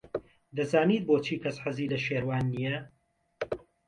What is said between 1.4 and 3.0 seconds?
کەس حەزی لە شێروان نییە؟